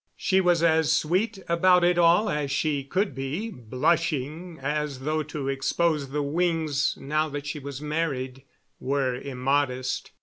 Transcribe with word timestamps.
She 0.17 0.41
was 0.41 0.63
as 0.63 0.91
sweet 0.91 1.37
about 1.47 1.83
it 1.83 1.99
all 1.99 2.27
as 2.27 2.49
she 2.49 2.83
could 2.83 3.13
be, 3.13 3.51
blushing, 3.51 4.57
as 4.59 5.01
though 5.01 5.21
to 5.21 5.47
expose 5.47 6.09
the 6.09 6.23
wings, 6.23 6.97
now 6.99 7.29
that 7.29 7.45
she 7.45 7.59
was 7.59 7.81
married, 7.83 8.41
were 8.79 9.13
immodest. 9.13 10.09